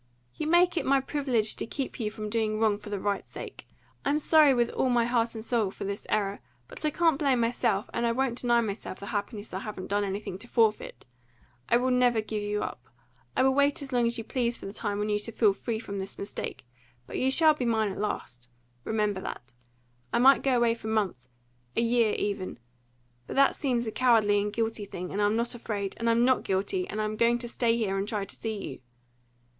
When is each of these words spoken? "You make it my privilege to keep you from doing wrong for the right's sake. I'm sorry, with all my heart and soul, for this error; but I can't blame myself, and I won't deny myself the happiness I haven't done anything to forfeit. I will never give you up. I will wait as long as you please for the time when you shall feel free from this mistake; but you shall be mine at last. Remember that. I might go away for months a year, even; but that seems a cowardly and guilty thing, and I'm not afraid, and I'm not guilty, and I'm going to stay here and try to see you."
"You 0.33 0.47
make 0.47 0.77
it 0.77 0.83
my 0.87 0.99
privilege 0.99 1.55
to 1.57 1.67
keep 1.67 1.99
you 1.99 2.09
from 2.09 2.27
doing 2.27 2.59
wrong 2.59 2.79
for 2.79 2.89
the 2.89 2.99
right's 2.99 3.29
sake. 3.31 3.67
I'm 4.03 4.17
sorry, 4.19 4.51
with 4.51 4.71
all 4.71 4.89
my 4.89 5.05
heart 5.05 5.35
and 5.35 5.45
soul, 5.45 5.69
for 5.69 5.83
this 5.85 6.07
error; 6.09 6.39
but 6.67 6.83
I 6.83 6.89
can't 6.89 7.19
blame 7.19 7.39
myself, 7.39 7.87
and 7.93 8.03
I 8.03 8.11
won't 8.11 8.41
deny 8.41 8.61
myself 8.61 8.99
the 8.99 9.05
happiness 9.05 9.53
I 9.53 9.59
haven't 9.59 9.89
done 9.89 10.03
anything 10.03 10.39
to 10.39 10.47
forfeit. 10.47 11.05
I 11.69 11.77
will 11.77 11.91
never 11.91 12.19
give 12.19 12.41
you 12.41 12.63
up. 12.63 12.89
I 13.37 13.43
will 13.43 13.53
wait 13.53 13.83
as 13.83 13.93
long 13.93 14.07
as 14.07 14.17
you 14.17 14.23
please 14.23 14.57
for 14.57 14.65
the 14.65 14.73
time 14.73 14.97
when 14.97 15.09
you 15.09 15.19
shall 15.19 15.35
feel 15.35 15.53
free 15.53 15.77
from 15.77 15.99
this 15.99 16.17
mistake; 16.17 16.65
but 17.05 17.19
you 17.19 17.29
shall 17.29 17.53
be 17.53 17.65
mine 17.65 17.91
at 17.91 17.99
last. 17.99 18.49
Remember 18.83 19.21
that. 19.21 19.53
I 20.11 20.17
might 20.17 20.41
go 20.41 20.57
away 20.57 20.73
for 20.73 20.87
months 20.87 21.29
a 21.77 21.81
year, 21.81 22.13
even; 22.15 22.57
but 23.27 23.35
that 23.35 23.53
seems 23.55 23.85
a 23.85 23.91
cowardly 23.91 24.41
and 24.41 24.51
guilty 24.51 24.85
thing, 24.85 25.11
and 25.11 25.21
I'm 25.21 25.35
not 25.35 25.53
afraid, 25.53 25.93
and 25.97 26.09
I'm 26.09 26.25
not 26.25 26.43
guilty, 26.43 26.87
and 26.87 26.99
I'm 26.99 27.17
going 27.17 27.37
to 27.37 27.47
stay 27.47 27.77
here 27.77 27.99
and 27.99 28.07
try 28.07 28.25
to 28.25 28.35
see 28.35 28.57
you." 28.67 28.79